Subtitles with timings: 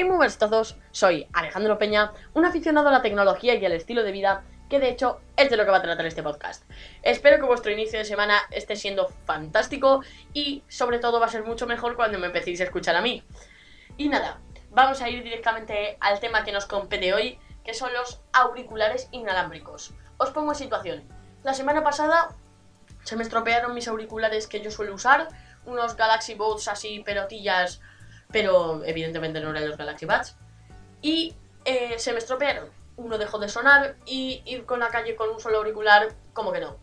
[0.00, 4.12] Hey a todos, soy Alejandro Peña, un aficionado a la tecnología y al estilo de
[4.12, 6.62] vida que de hecho es de lo que va a tratar este podcast.
[7.02, 11.42] Espero que vuestro inicio de semana esté siendo fantástico y sobre todo va a ser
[11.42, 13.24] mucho mejor cuando me empecéis a escuchar a mí.
[13.96, 14.38] Y nada,
[14.70, 19.94] vamos a ir directamente al tema que nos compete hoy, que son los auriculares inalámbricos.
[20.16, 21.02] Os pongo en situación.
[21.42, 22.36] La semana pasada
[23.02, 25.26] se me estropearon mis auriculares que yo suelo usar,
[25.66, 27.80] unos Galaxy Buds así pelotillas
[28.30, 30.36] pero evidentemente no eran los Galaxy Buds.
[31.00, 32.70] Y eh, se me estropearon.
[32.96, 36.60] Uno dejó de sonar y ir con la calle con un solo auricular, como que
[36.60, 36.76] no.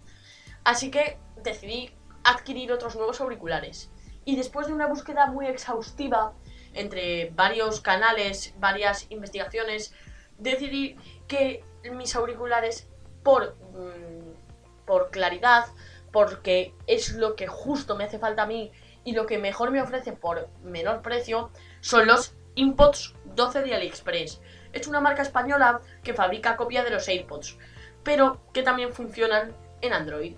[0.63, 3.89] Así que decidí adquirir otros nuevos auriculares.
[4.23, 6.33] Y después de una búsqueda muy exhaustiva
[6.73, 9.93] entre varios canales, varias investigaciones,
[10.37, 12.87] decidí que mis auriculares,
[13.23, 15.65] por, mm, por claridad,
[16.11, 18.71] porque es lo que justo me hace falta a mí
[19.05, 24.41] y lo que mejor me ofrece por menor precio son los Inpods 12 de AliExpress.
[24.73, 27.57] Es una marca española que fabrica copia de los AirPods,
[28.03, 30.35] pero que también funcionan en Android.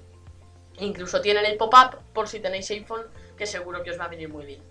[0.79, 4.29] Incluso tienen el pop-up por si tenéis iPhone, que seguro que os va a venir
[4.29, 4.61] muy bien.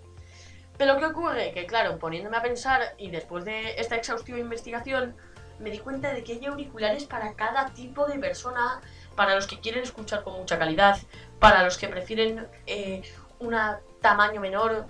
[0.76, 1.52] Pero ¿qué ocurre?
[1.52, 5.16] Que claro, poniéndome a pensar y después de esta exhaustiva investigación,
[5.58, 8.82] me di cuenta de que hay auriculares para cada tipo de persona,
[9.14, 10.98] para los que quieren escuchar con mucha calidad,
[11.38, 13.02] para los que prefieren eh,
[13.38, 13.54] un
[14.00, 14.86] tamaño menor,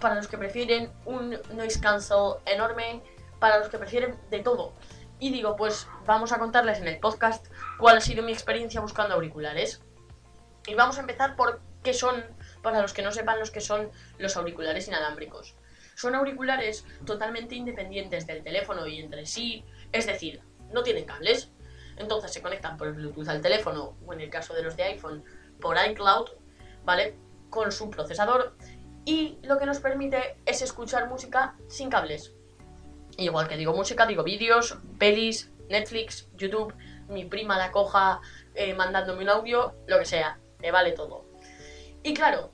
[0.00, 3.02] para los que prefieren un noise cancel enorme,
[3.38, 4.72] para los que prefieren de todo.
[5.18, 7.46] Y digo, pues vamos a contarles en el podcast
[7.78, 9.82] cuál ha sido mi experiencia buscando auriculares.
[10.66, 12.24] Y vamos a empezar por qué son,
[12.62, 15.54] para los que no sepan los que son los auriculares inalámbricos.
[15.94, 20.40] Son auriculares totalmente independientes del teléfono y entre sí, es decir,
[20.72, 21.50] no tienen cables.
[21.96, 25.22] Entonces se conectan por Bluetooth al teléfono o en el caso de los de iPhone
[25.60, 26.30] por iCloud,
[26.84, 27.14] ¿vale?
[27.50, 28.54] Con su procesador
[29.04, 32.32] y lo que nos permite es escuchar música sin cables.
[33.16, 36.74] Igual que digo música, digo vídeos, pelis, Netflix, YouTube,
[37.08, 38.20] mi prima la coja
[38.54, 41.24] eh, mandándome un audio, lo que sea, me vale todo.
[42.02, 42.52] Y claro,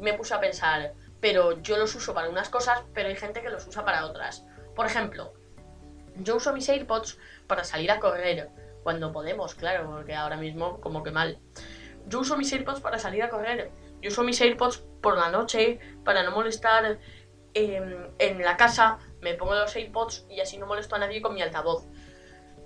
[0.00, 3.50] me puse a pensar, pero yo los uso para unas cosas, pero hay gente que
[3.50, 4.44] los usa para otras.
[4.74, 5.34] Por ejemplo,
[6.16, 8.50] yo uso mis AirPods para salir a correr,
[8.82, 11.38] cuando podemos, claro, porque ahora mismo como que mal.
[12.06, 13.70] Yo uso mis AirPods para salir a correr
[14.00, 16.98] yo uso mis AirPods por la noche para no molestar
[17.54, 18.98] em, en la casa.
[19.20, 21.86] Me pongo los AirPods y así no molesto a nadie con mi altavoz.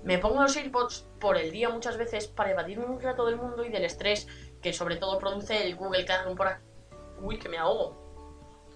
[0.02, 3.64] Me pongo los AirPods por el día muchas veces para evadirme un rato del mundo
[3.64, 4.26] y del estrés
[4.60, 6.64] que sobre todo produce el Google Classroom por aquí.
[7.20, 8.02] Uy, que me ahogo.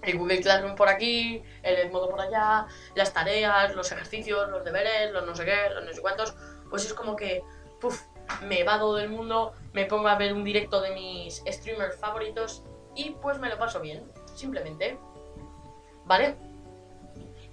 [0.02, 5.10] El Google Classroom por aquí, el Edmodo por allá, las tareas, los ejercicios, los deberes,
[5.10, 6.34] los no sé qué, los no sé cuántos.
[6.70, 7.42] Pues es como que,
[7.80, 8.02] puf,
[8.42, 12.62] me evado del mundo, me pongo a ver un directo de mis streamers favoritos
[12.94, 14.98] y pues me lo paso bien, simplemente.
[16.04, 16.36] ¿Vale?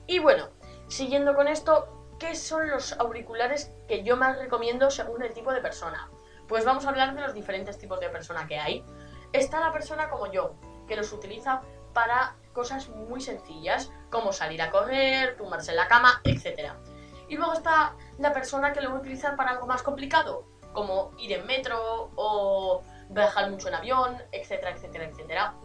[0.08, 0.50] Y bueno,
[0.88, 1.88] siguiendo con esto,
[2.20, 6.10] ¿qué son los auriculares que yo más recomiendo según el tipo de persona?
[6.48, 8.84] Pues vamos a hablar de los diferentes tipos de persona que hay.
[9.32, 10.56] Está la persona como yo,
[10.88, 11.62] que los utiliza
[11.94, 16.74] para cosas muy sencillas, como salir a correr, tumbarse en la cama, etc.
[17.28, 21.12] Y luego está la persona que lo va a utilizar para algo más complicado, como
[21.18, 25.56] ir en metro o viajar mucho en avión, etcétera, etcétera, etcétera.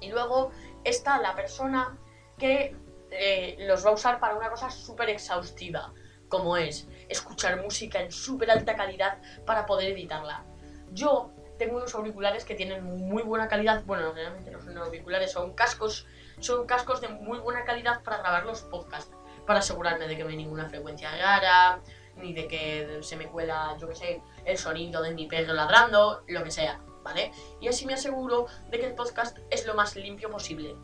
[0.00, 0.50] Y luego
[0.84, 1.96] está la persona
[2.38, 2.74] que
[3.10, 5.92] eh, los va a usar para una cosa súper exhaustiva,
[6.28, 10.44] como es escuchar música en súper alta calidad para poder editarla.
[10.92, 15.54] Yo tengo unos auriculares que tienen muy buena calidad, bueno, realmente no son auriculares, son
[15.54, 16.06] cascos,
[16.38, 19.10] son cascos de muy buena calidad para grabar los podcasts,
[19.46, 21.80] para asegurarme de que no hay ninguna frecuencia rara,
[22.18, 26.22] ni de que se me cuela, yo que sé, el sonido de mi perro ladrando,
[26.28, 27.32] lo que sea, ¿vale?
[27.60, 30.76] Y así me aseguro de que el podcast es lo más limpio posible.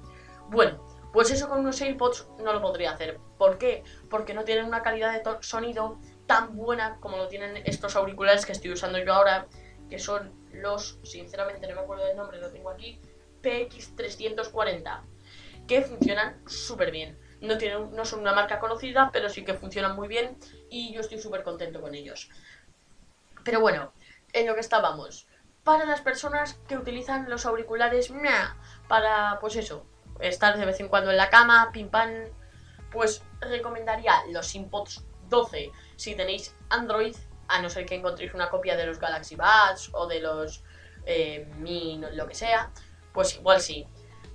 [0.49, 3.21] Bueno, pues eso con unos AirPods no lo podría hacer.
[3.39, 3.85] ¿Por qué?
[4.11, 8.53] Porque no tienen una calidad de sonido tan buena como lo tienen estos auriculares que
[8.53, 9.47] estoy usando yo ahora,
[9.89, 13.01] que son los, sinceramente no me acuerdo del nombre, lo tengo aquí,
[13.43, 15.03] PX340,
[15.69, 17.19] que funcionan súper bien.
[17.41, 20.37] No, tienen, no son una marca conocida, pero sí que funcionan muy bien
[20.75, 22.29] y yo estoy súper contento con ellos.
[23.45, 23.93] Pero bueno,
[24.33, 25.29] en lo que estábamos.
[25.63, 28.13] Para las personas que utilizan los auriculares
[28.89, 29.87] para, pues eso,
[30.19, 32.11] estar de vez en cuando en la cama, pim pam,
[32.91, 37.15] pues recomendaría los Inpods 12 si tenéis Android,
[37.47, 40.65] a no ser que encontréis una copia de los Galaxy Buds o de los
[41.07, 42.73] eh, Mi, lo que sea,
[43.13, 43.87] pues igual sí.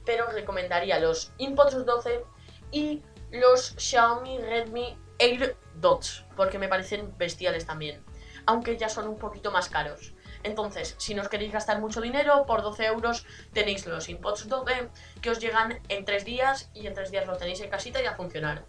[0.06, 2.24] Pero recomendaría los Inpods 12
[2.71, 8.04] y los Xiaomi Redmi Air Dots, porque me parecen bestiales también,
[8.45, 10.13] aunque ya son un poquito más caros.
[10.44, 14.89] Entonces, si no os queréis gastar mucho dinero, por 12 euros tenéis los Inpods 12
[15.21, 18.06] que os llegan en 3 días y en 3 días los tenéis en casita y
[18.06, 18.66] a funcionar.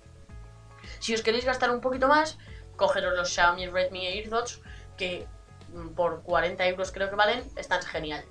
[0.99, 2.39] Si os queréis gastar un poquito más,
[2.77, 4.61] cogeros los Xiaomi Redmi AirDots,
[4.97, 5.27] que
[5.73, 8.25] mm, por 40 euros creo que valen, están genial.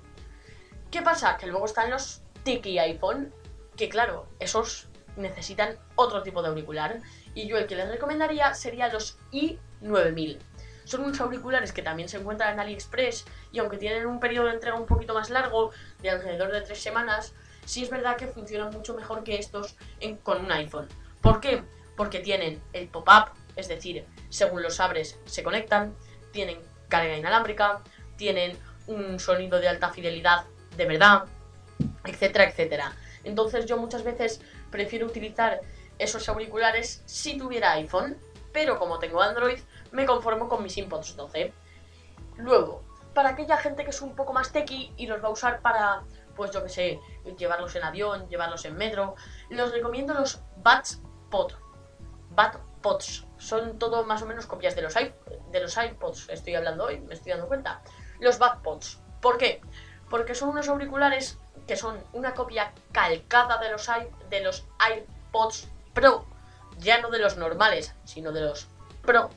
[0.90, 1.36] ¿Qué pasa?
[1.36, 3.32] Que luego están los Tiki iPhone,
[3.76, 7.00] que claro, esos necesitan otro tipo de auricular.
[7.34, 10.38] Y yo el que les recomendaría sería los i9000.
[10.84, 14.54] Son unos auriculares que también se encuentran en AliExpress y aunque tienen un periodo de
[14.54, 15.70] entrega un poquito más largo,
[16.02, 17.34] de alrededor de 3 semanas,
[17.64, 19.76] sí es verdad que funcionan mucho mejor que estos
[20.24, 20.88] con un iPhone.
[21.20, 21.62] ¿Por qué?
[21.96, 25.94] Porque tienen el pop-up, es decir, según los abres se conectan,
[26.32, 27.82] tienen carga inalámbrica,
[28.16, 31.24] tienen un sonido de alta fidelidad de verdad,
[32.04, 32.92] etcétera, etcétera.
[33.22, 34.40] Entonces yo muchas veces
[34.70, 35.60] prefiero utilizar
[36.00, 38.18] esos auriculares si tuviera iPhone,
[38.52, 39.60] pero como tengo Android,
[39.92, 41.52] me conformo con mis Inpods 12.
[42.36, 42.82] Luego,
[43.14, 46.02] para aquella gente que es un poco más techy y los va a usar para,
[46.34, 47.00] pues yo que sé,
[47.36, 49.14] llevarlos en avión, llevarlos en metro,
[49.50, 51.52] los recomiendo los Bats Pod.
[52.80, 53.26] Pods.
[53.36, 56.30] Son todo más o menos copias de los, de los iPods.
[56.30, 57.82] Estoy hablando hoy, me estoy dando cuenta.
[58.20, 59.00] Los Bat Pods.
[59.20, 59.60] ¿Por qué?
[60.08, 63.88] Porque son unos auriculares que son una copia calcada de los,
[64.30, 66.26] de los iPods Pro.
[66.78, 68.68] Ya no de los normales, sino de los
[69.02, 69.30] Pro.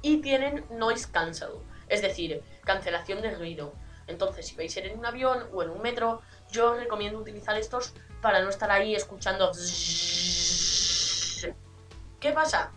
[0.00, 1.50] Y tienen noise cancel.
[1.88, 3.74] Es decir, cancelación de ruido.
[4.06, 7.18] Entonces, si vais a ir en un avión o en un metro, yo os recomiendo
[7.18, 9.52] utilizar estos para no estar ahí escuchando.
[12.20, 12.70] ¿Qué pasa?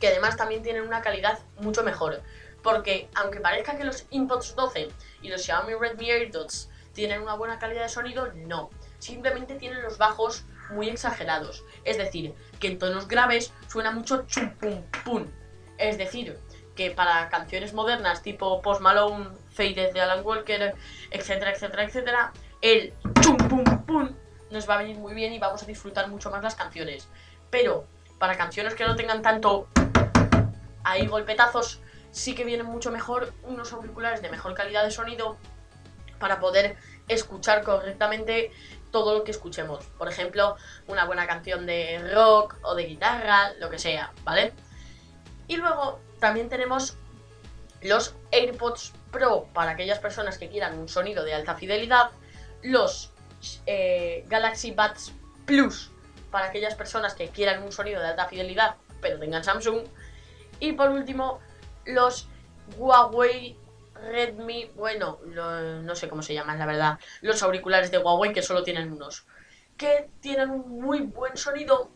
[0.00, 2.22] Que además también tienen una calidad mucho mejor.
[2.62, 4.88] Porque aunque parezca que los Inpods 12
[5.22, 8.70] y los Xiaomi Redmi AirDots tienen una buena calidad de sonido, no.
[8.98, 11.64] Simplemente tienen los bajos muy exagerados.
[11.84, 15.26] Es decir, que en tonos graves suena mucho chum pum pum.
[15.78, 16.38] Es decir,
[16.74, 20.74] que para canciones modernas tipo Post Malone, Faded de Alan Walker,
[21.10, 24.10] etcétera, etcétera, etcétera, el chum pum pum
[24.50, 27.08] nos va a venir muy bien y vamos a disfrutar mucho más las canciones.
[27.50, 27.86] Pero
[28.18, 29.68] para canciones que no tengan tanto
[30.84, 31.80] ahí golpetazos,
[32.10, 35.36] sí que vienen mucho mejor unos auriculares de mejor calidad de sonido
[36.18, 36.76] para poder
[37.08, 38.50] escuchar correctamente
[38.90, 39.84] todo lo que escuchemos.
[39.98, 40.56] Por ejemplo,
[40.86, 44.52] una buena canción de rock o de guitarra, lo que sea, ¿vale?
[45.48, 46.96] Y luego también tenemos
[47.82, 52.10] los AirPods Pro para aquellas personas que quieran un sonido de alta fidelidad,
[52.62, 53.12] los
[53.66, 55.12] eh, Galaxy Buds
[55.44, 55.90] Plus
[56.30, 59.86] para aquellas personas que quieran un sonido de alta fidelidad pero tengan Samsung,
[60.60, 61.40] y por último
[61.84, 62.28] los
[62.76, 63.56] Huawei
[64.02, 66.98] Redmi, bueno, no sé cómo se llaman, la verdad.
[67.20, 69.26] Los auriculares de Huawei que solo tienen unos.
[69.76, 71.90] Que tienen un muy buen sonido,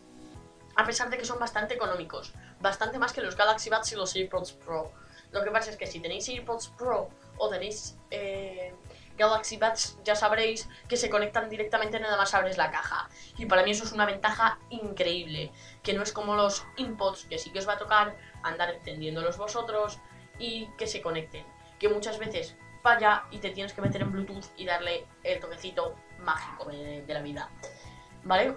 [0.76, 2.32] a pesar de que son bastante económicos.
[2.60, 4.92] Bastante más que los Galaxy Buds y los AirPods Pro.
[5.32, 7.08] Lo que pasa es que si tenéis AirPods Pro
[7.38, 8.74] o tenéis eh,
[9.16, 13.08] Galaxy Buds, ya sabréis que se conectan directamente nada más abres la caja.
[13.38, 15.52] Y para mí eso es una ventaja increíble.
[15.82, 19.36] Que no es como los InPods, que sí que os va a tocar andar encendiéndolos
[19.36, 19.98] vosotros
[20.38, 21.44] y que se conecten
[21.80, 25.96] que muchas veces falla y te tienes que meter en Bluetooth y darle el toquecito
[26.20, 27.48] mágico de, la vida.
[28.22, 28.56] ¿Vale?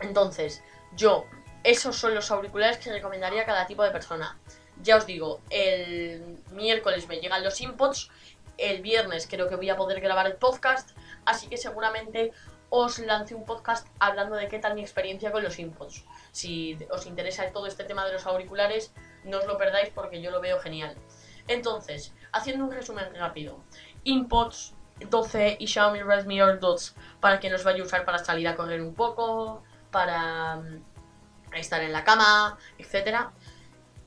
[0.00, 0.62] Entonces,
[0.94, 1.26] yo,
[1.64, 4.38] esos son los auriculares que recomendaría a cada tipo de persona.
[4.82, 8.10] Ya os digo, el miércoles me llegan los inputs,
[8.58, 10.90] el viernes creo que voy a poder grabar el podcast,
[11.24, 12.32] así que seguramente
[12.70, 16.04] os lance un podcast hablando de qué tal mi experiencia con los inputs.
[16.32, 18.92] Si os interesa todo este tema de los auriculares,
[19.24, 20.96] no os lo perdáis porque yo lo veo genial.
[21.52, 23.62] Entonces, haciendo un resumen rápido.
[24.04, 24.74] Inputs
[25.08, 28.80] 12 y Xiaomi Redmi AirDots para que nos vaya a usar para salir a correr
[28.80, 30.82] un poco, para mm,
[31.54, 33.32] estar en la cama, etcétera,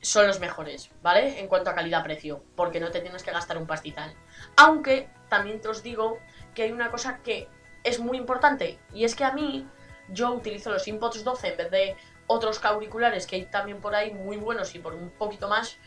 [0.01, 1.39] son los mejores, ¿vale?
[1.39, 4.13] En cuanto a calidad-precio, porque no te tienes que gastar un pastizal.
[4.55, 6.19] Aunque también te os digo
[6.53, 7.47] que hay una cosa que
[7.83, 9.67] es muy importante, y es que a mí
[10.09, 11.97] yo utilizo los Inputs 12 en vez de
[12.27, 15.77] otros auriculares que hay también por ahí muy buenos y por un poquito más,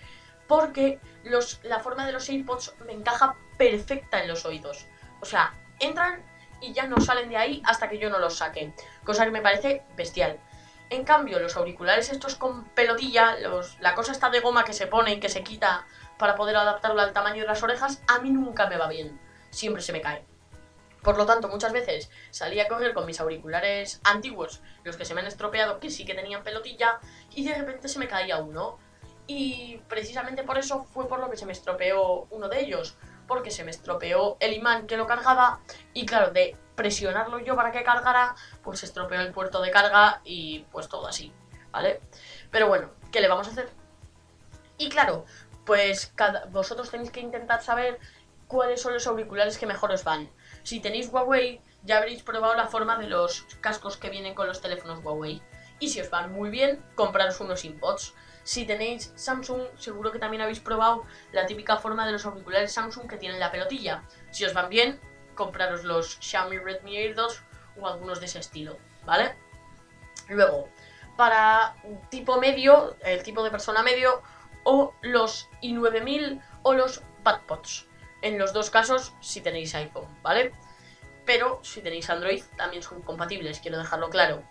[0.49, 4.87] porque los, la forma de los AirPods me encaja perfecta en los oídos.
[5.21, 6.25] O sea, entran
[6.61, 8.73] y ya no salen de ahí hasta que yo no los saque.
[9.05, 10.41] Cosa que me parece bestial.
[10.91, 14.87] En cambio, los auriculares estos con pelotilla, los, la cosa está de goma que se
[14.87, 15.87] pone y que se quita
[16.17, 19.21] para poder adaptarlo al tamaño de las orejas, a mí nunca me va bien.
[19.51, 20.25] Siempre se me cae.
[21.03, 25.15] Por lo tanto, muchas veces salí a correr con mis auriculares antiguos, los que se
[25.15, 26.99] me han estropeado, que sí que tenían pelotilla,
[27.35, 28.79] y de repente se me caía uno.
[29.29, 32.97] Y precisamente por eso fue por lo que se me estropeó uno de ellos.
[33.29, 35.61] Porque se me estropeó el imán que lo cargaba.
[35.95, 40.23] Y claro, de presionarlo yo para que cargara, pues se estropeó el puerto de carga
[40.25, 41.33] y pues todo así.
[41.71, 42.01] ¿Vale?
[42.51, 43.69] Pero bueno, ¿qué le vamos a hacer?
[44.79, 45.27] Y claro,
[45.67, 46.13] pues
[46.51, 48.01] vosotros tenéis que intentar saber
[48.47, 50.31] cuáles son los auriculares que mejor os van.
[50.63, 54.63] Si tenéis Huawei, ya habréis probado la forma de los cascos que vienen con los
[54.63, 55.43] teléfonos Huawei.
[55.79, 58.15] Y si os van muy bien, compraros unos inputs.
[58.49, 63.07] Si tenéis Samsung, seguro que también habéis probado la típica forma de los auriculares Samsung
[63.07, 64.05] que tienen la pelotilla.
[64.31, 64.99] Si os van bien,
[65.35, 67.43] compraros los Xiaomi Redmi Air 2
[67.79, 69.35] o algunos de ese estilo, ¿vale?
[70.31, 70.71] Luego,
[71.19, 71.77] para
[72.09, 74.23] tipo medio, el tipo de persona medio,
[74.65, 77.87] o los i9000 o los PadPods.
[78.23, 80.55] En los dos casos, si tenéis iPhone, ¿vale?
[81.27, 84.43] Pero si tenéis Android, también son compatibles, quiero dejarlo claro.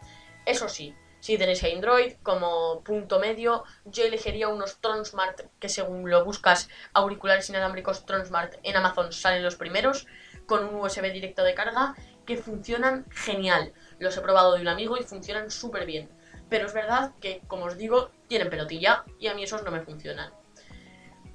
[0.45, 0.95] Eso sí,
[1.27, 7.49] si tenéis Android como punto medio, yo elegiría unos Tronsmart que según lo buscas, auriculares
[7.49, 10.07] inalámbricos Tronsmart en Amazon salen los primeros,
[10.45, 13.73] con un USB directo de carga que funcionan genial.
[13.99, 16.07] Los he probado de un amigo y funcionan súper bien.
[16.47, 19.81] Pero es verdad que, como os digo, tienen pelotilla y a mí esos no me
[19.81, 20.31] funcionan.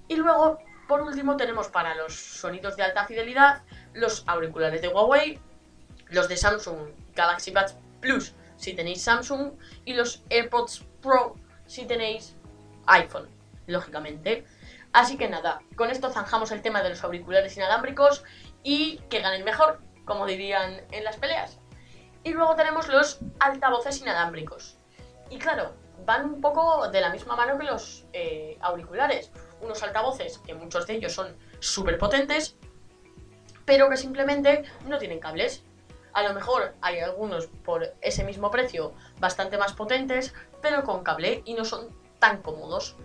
[0.08, 0.58] Y luego,
[0.88, 5.38] por último, tenemos para los sonidos de alta fidelidad los auriculares de Huawei,
[6.08, 9.54] los de Samsung Galaxy Buds Plus si tenéis Samsung
[9.84, 11.34] y los AirPods Pro
[11.66, 12.36] si tenéis
[12.86, 13.28] iPhone,
[13.66, 14.44] lógicamente.
[14.92, 18.22] Así que nada, con esto zanjamos el tema de los auriculares inalámbricos
[18.62, 21.58] y que ganen mejor, como dirían en las peleas.
[22.22, 24.78] Y luego tenemos los altavoces inalámbricos.
[25.28, 25.72] Y claro,
[26.06, 29.32] van un poco de la misma mano que los eh, auriculares.
[29.60, 32.56] Unos altavoces que muchos de ellos son súper potentes,
[33.64, 35.64] pero que simplemente no tienen cables.
[36.12, 41.42] A lo mejor hay algunos por ese mismo precio bastante más potentes, pero con cable
[41.44, 41.88] y no son
[42.18, 42.96] tan cómodos.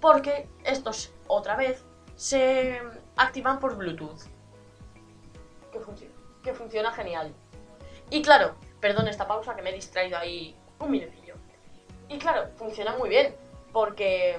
[0.00, 1.84] Porque estos, otra vez,
[2.16, 2.80] se
[3.16, 4.22] activan por Bluetooth.
[5.72, 5.80] Que,
[6.42, 7.32] que funciona genial.
[8.10, 11.34] Y claro, perdón esta pausa que me he distraído ahí un minutillo.
[12.08, 13.34] Y claro, funciona muy bien.
[13.72, 14.38] Porque...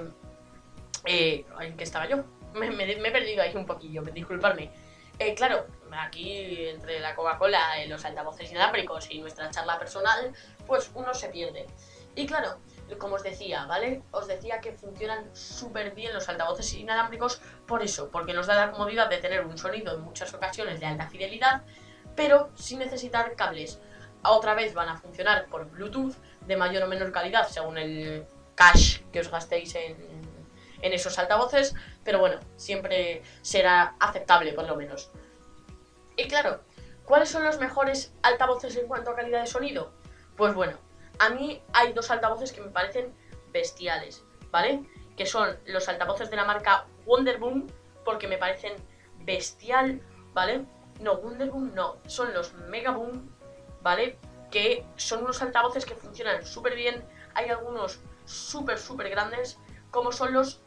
[1.05, 2.23] Eh, ¿En qué estaba yo?
[2.53, 4.71] Me, he perdido ahí un poquillo, disculpadme.
[5.19, 10.33] Eh, claro, aquí entre la Coca-Cola, los altavoces inalámbricos y nuestra charla personal,
[10.65, 11.67] pues uno se pierde.
[12.15, 12.57] Y claro,
[12.97, 14.01] como os decía, ¿vale?
[14.11, 18.71] Os decía que funcionan súper bien los altavoces inalámbricos por eso, porque nos da la
[18.71, 21.63] comodidad de tener un sonido en muchas ocasiones de alta fidelidad,
[22.15, 23.79] pero sin necesitar cables.
[24.23, 29.01] Otra vez van a funcionar por Bluetooth de mayor o menor calidad según el cash
[29.11, 29.95] que os gastéis en,
[30.81, 35.11] en esos altavoces, pero bueno, siempre será aceptable por lo menos.
[36.15, 36.61] Y claro,
[37.05, 39.91] ¿cuáles son los mejores altavoces en cuanto a calidad de sonido?
[40.35, 40.77] Pues bueno,
[41.19, 43.13] a mí hay dos altavoces que me parecen
[43.51, 44.85] bestiales, ¿vale?
[45.17, 47.67] Que son los altavoces de la marca Wonderboom,
[48.05, 48.73] porque me parecen
[49.19, 50.01] bestial,
[50.33, 50.65] ¿vale?
[51.01, 53.29] No, Wonderboom no, son los Megaboom,
[53.81, 54.17] ¿vale?
[54.51, 57.03] Que son unos altavoces que funcionan súper bien.
[57.33, 59.59] Hay algunos súper, súper grandes,
[59.91, 60.61] como son los,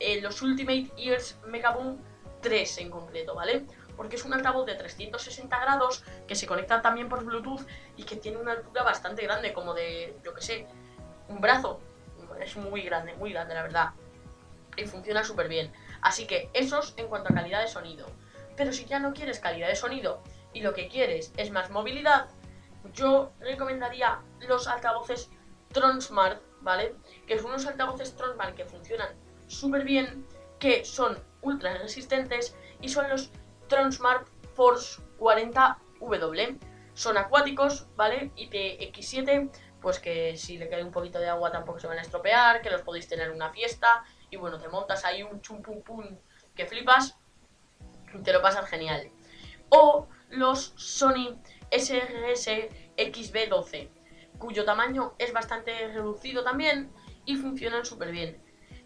[0.00, 1.98] eh, los Ultimate Ears Megaboom
[2.40, 3.66] 3 en concreto, ¿vale?
[3.96, 7.66] porque es un altavoz de 360 grados que se conecta también por Bluetooth
[7.96, 10.66] y que tiene una altura bastante grande, como de, yo que sé,
[11.28, 11.80] un brazo.
[12.40, 13.90] Es muy grande, muy grande, la verdad.
[14.76, 15.72] Y funciona súper bien.
[16.00, 18.06] Así que esos en cuanto a calidad de sonido.
[18.56, 22.28] Pero si ya no quieres calidad de sonido y lo que quieres es más movilidad,
[22.92, 25.30] yo recomendaría los altavoces
[25.72, 26.94] Tronsmart, ¿vale?
[27.26, 29.08] Que son unos altavoces Tronsmart que funcionan
[29.54, 30.26] súper bien,
[30.58, 33.30] que son ultra resistentes y son los
[33.68, 36.58] Tronsmart Force 40W.
[36.94, 38.30] Son acuáticos, ¿vale?
[38.36, 42.62] IPX7, pues que si le cae un poquito de agua tampoco se van a estropear,
[42.62, 44.04] que los podéis tener en una fiesta.
[44.30, 46.04] Y bueno, te montas ahí un chum pum pum
[46.54, 47.16] que flipas
[48.14, 49.10] y te lo pasas genial.
[49.70, 51.36] O los Sony
[51.70, 52.48] SRS
[52.96, 53.88] XB12,
[54.38, 56.92] cuyo tamaño es bastante reducido también
[57.24, 58.43] y funcionan súper bien.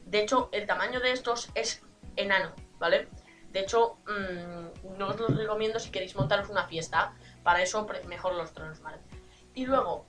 [0.08, 1.82] De hecho, el tamaño de estos es
[2.16, 3.08] enano, ¿vale?
[3.50, 7.14] De hecho, mm, no os los recomiendo si queréis montaros una fiesta.
[7.42, 9.02] Para eso, mejor los Tronsmart.
[9.54, 10.06] Y luego,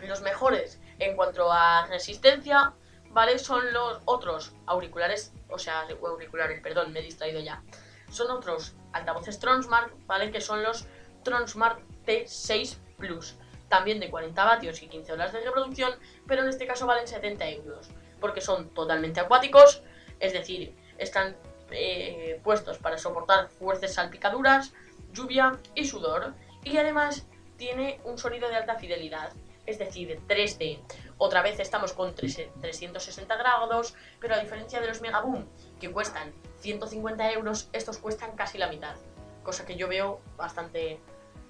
[0.00, 2.74] los mejores en cuanto a resistencia,
[3.10, 3.38] ¿vale?
[3.38, 7.62] Son los otros auriculares, o sea, auriculares, perdón, me he distraído ya.
[8.10, 10.32] Son otros altavoces Tronsmart, ¿vale?
[10.32, 10.86] Que son los
[11.22, 13.36] Tronsmart T6 Plus.
[13.68, 15.94] También de 40 vatios y 15 horas de reproducción,
[16.26, 17.88] pero en este caso valen 70 euros.
[18.22, 19.82] Porque son totalmente acuáticos,
[20.18, 21.36] es decir, están
[21.70, 24.72] eh, puestos para soportar fuertes salpicaduras,
[25.12, 26.32] lluvia y sudor.
[26.64, 27.26] Y además
[27.58, 29.32] tiene un sonido de alta fidelidad,
[29.66, 30.80] es decir, 3D.
[31.18, 35.44] Otra vez estamos con 360 grados, pero a diferencia de los Megaboom,
[35.80, 38.96] que cuestan 150 euros, estos cuestan casi la mitad.
[39.42, 41.00] Cosa que yo veo bastante,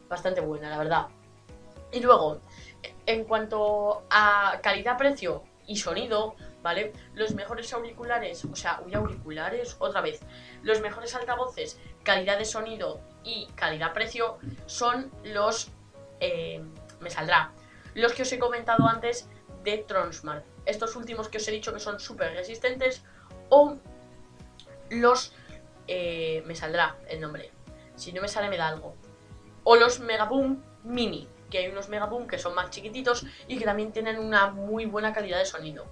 [0.09, 1.07] bastante buena, la verdad.
[1.93, 2.41] Y luego,
[3.07, 6.93] en cuanto a calidad-precio y sonido, ¿vale?
[7.15, 10.21] Los mejores auriculares, o sea, uy, auriculares, otra vez.
[10.63, 15.71] Los mejores altavoces, calidad de sonido y calidad-precio son los.
[16.21, 16.63] Eh,
[17.01, 17.53] me saldrá.
[17.95, 19.29] los que os he comentado antes
[19.65, 20.45] de Tronsmart.
[20.65, 23.03] Estos últimos que os he dicho que son súper resistentes
[23.49, 23.77] o
[24.91, 25.33] los...
[25.89, 27.51] Eh, me saldrá el nombre.
[27.97, 28.95] Si no me sale me da algo.
[29.65, 33.93] O los Megaboom Mini, que hay unos Megaboom que son más chiquititos y que también
[33.93, 35.87] tienen una muy buena calidad de sonido.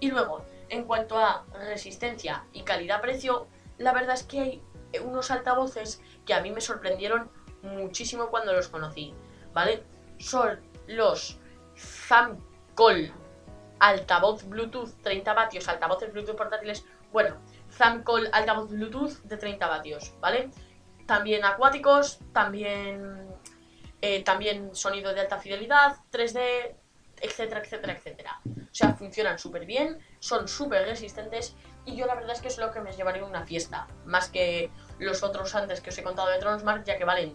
[0.00, 3.48] Y luego, en cuanto a resistencia y calidad-precio,
[3.78, 4.62] la verdad es que hay
[5.02, 7.30] unos altavoces que a mí me sorprendieron
[7.62, 9.14] muchísimo cuando los conocí,
[9.52, 9.82] ¿vale?
[10.18, 11.38] Son los
[11.76, 13.12] Zamcol
[13.78, 17.36] altavoz Bluetooth 30 vatios, altavoces Bluetooth portátiles, bueno,
[17.70, 20.50] Zamcol altavoz Bluetooth de 30 vatios, ¿vale?
[21.06, 23.26] También acuáticos, también,
[24.00, 26.74] eh, también sonido de alta fidelidad, 3D,
[27.20, 28.40] etcétera, etcétera, etcétera.
[28.76, 31.56] O sea, funcionan súper bien, son súper resistentes
[31.86, 34.70] y yo la verdad es que es lo que me llevaría una fiesta, más que
[34.98, 37.34] los otros antes que os he contado de Tronsmart, ya que valen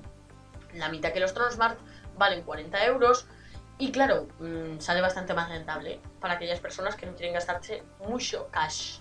[0.76, 1.80] la mitad que los Tronsmart,
[2.16, 3.26] valen 40 euros
[3.80, 8.48] y claro, mmm, sale bastante más rentable para aquellas personas que no quieren gastarse mucho
[8.52, 9.00] cash.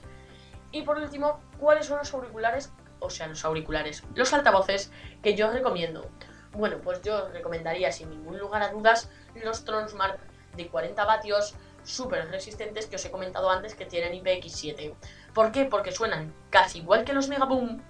[0.72, 2.72] Y por último, ¿cuáles son los auriculares?
[3.00, 4.90] O sea, los auriculares, los altavoces
[5.22, 6.08] que yo recomiendo.
[6.52, 10.18] Bueno, pues yo recomendaría sin ningún lugar a dudas los Tronsmart
[10.56, 14.94] de 40 vatios súper resistentes que os he comentado antes que tienen IPX7.
[15.34, 15.64] ¿Por qué?
[15.64, 17.80] Porque suenan casi igual que los Megaboom,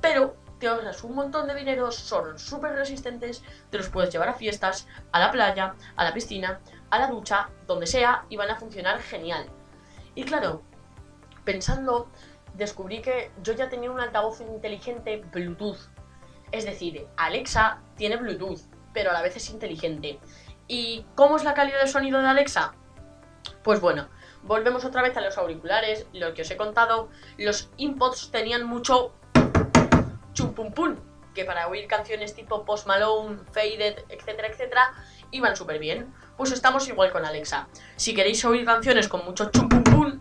[0.00, 4.34] pero te ahorras un montón de dinero, son súper resistentes, te los puedes llevar a
[4.34, 8.56] fiestas, a la playa, a la piscina, a la ducha, donde sea, y van a
[8.56, 9.46] funcionar genial.
[10.14, 10.62] Y claro,
[11.44, 12.08] pensando,
[12.54, 15.90] descubrí que yo ya tenía un altavoz inteligente Bluetooth.
[16.52, 18.60] Es decir, Alexa tiene Bluetooth,
[18.92, 20.20] pero a la vez es inteligente.
[20.68, 22.74] ¿Y cómo es la calidad de sonido de Alexa?
[23.64, 24.08] Pues bueno,
[24.42, 27.08] volvemos otra vez a los auriculares, lo que os he contado.
[27.38, 29.14] Los inputs tenían mucho
[30.34, 30.96] chum pum pum,
[31.34, 34.92] que para oír canciones tipo Post Malone, Faded, etcétera, etcétera,
[35.30, 36.12] iban súper bien.
[36.36, 37.68] Pues estamos igual con Alexa.
[37.96, 40.20] Si queréis oír canciones con mucho chum pum pum,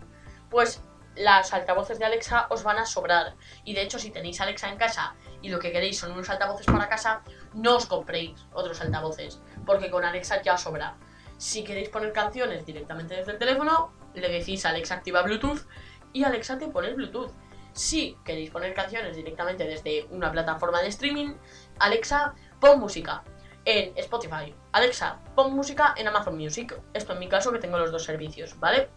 [0.50, 0.81] pues
[1.15, 3.36] las altavoces de Alexa os van a sobrar.
[3.65, 6.65] Y de hecho, si tenéis Alexa en casa y lo que queréis son unos altavoces
[6.65, 10.95] para casa, no os compréis otros altavoces, porque con Alexa ya sobra.
[11.38, 15.67] Si queréis poner canciones directamente desde el teléfono, le decís Alexa activa Bluetooth
[16.13, 17.32] y Alexa te pone Bluetooth.
[17.74, 21.36] Si queréis poner canciones directamente desde una plataforma de streaming,
[21.80, 23.24] Alexa pon música
[23.65, 24.54] en Spotify.
[24.72, 26.80] Alexa pon música en Amazon Music.
[26.93, 28.89] Esto en mi caso que tengo los dos servicios, ¿vale?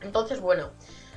[0.00, 0.70] Entonces, bueno,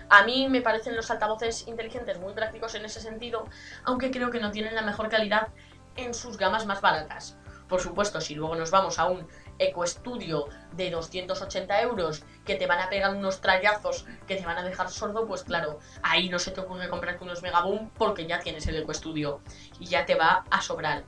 [0.10, 3.46] a mí me parecen los altavoces inteligentes muy prácticos en ese sentido,
[3.84, 5.48] aunque creo que no tienen la mejor calidad
[5.96, 7.38] en sus gamas más baratas.
[7.68, 9.28] Por supuesto, si luego nos vamos a un
[9.60, 14.64] ecoestudio de 280 euros que te van a pegar unos trayazos que te van a
[14.64, 18.68] dejar sordo, pues claro, ahí no se te ocurre comprarte unos Megaboom porque ya tienes
[18.68, 19.42] el ecoestudio
[19.80, 21.04] y ya te va a sobrar.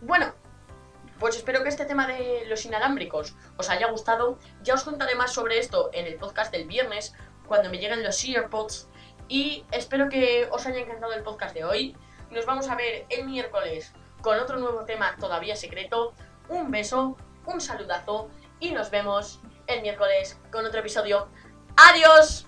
[0.00, 0.34] Bueno,
[1.18, 4.38] pues espero que este tema de los inalámbricos os haya gustado.
[4.62, 7.14] Ya os contaré más sobre esto en el podcast del viernes,
[7.46, 8.88] cuando me lleguen los AirPods.
[9.28, 11.96] Y espero que os haya encantado el podcast de hoy.
[12.30, 16.12] Nos vamos a ver el miércoles con otro nuevo tema todavía secreto.
[16.48, 18.28] Un beso, un saludazo
[18.60, 21.28] y nos vemos el miércoles con otro episodio.
[21.76, 22.45] ¡Adiós!